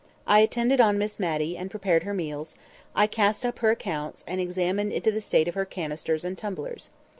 [0.25, 2.55] I attended on Miss Matty, and prepared her meals;
[2.95, 6.89] I cast up her accounts, and examined into the state of her canisters and tumblers.